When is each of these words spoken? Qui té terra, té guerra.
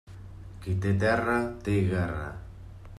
Qui 0.63 0.73
té 0.85 0.95
terra, 1.05 1.37
té 1.69 1.77
guerra. 1.93 2.29